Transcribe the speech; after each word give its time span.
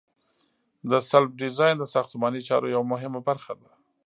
د 0.89 0.91
سلب 1.09 1.31
ډیزاین 1.41 1.75
د 1.79 1.83
ساختماني 1.93 2.41
چارو 2.49 2.73
یوه 2.75 2.85
مهمه 2.93 3.19
برخه 3.27 3.53
ده 3.61 3.69